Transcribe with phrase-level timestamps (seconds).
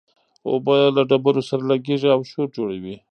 [0.49, 2.95] اوبه له ډبرو سره لګېږي او شور جوړوي.